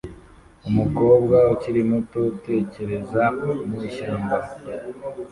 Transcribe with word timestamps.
Umukobwa 0.69 1.37
ukiri 1.53 1.81
muto 1.89 2.19
utekereza 2.33 3.23
mu 3.67 3.77
ishyamba 3.89 4.37